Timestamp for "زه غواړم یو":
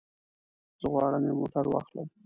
0.79-1.37